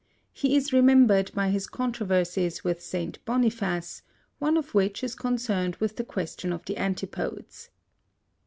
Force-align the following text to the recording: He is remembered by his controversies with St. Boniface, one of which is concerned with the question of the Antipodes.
He 0.33 0.55
is 0.55 0.73
remembered 0.73 1.31
by 1.35 1.51
his 1.51 1.67
controversies 1.67 2.63
with 2.63 2.81
St. 2.81 3.23
Boniface, 3.23 4.01
one 4.39 4.57
of 4.57 4.73
which 4.73 5.03
is 5.03 5.13
concerned 5.13 5.75
with 5.75 5.95
the 5.95 6.03
question 6.03 6.51
of 6.51 6.65
the 6.65 6.77
Antipodes. 6.79 7.69